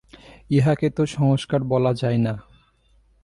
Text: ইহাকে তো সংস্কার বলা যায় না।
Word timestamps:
ইহাকে 0.49 0.87
তো 0.89 1.03
সংস্কার 1.05 1.61
বলা 1.63 1.91
যায় 1.93 2.17
না। 2.17 2.33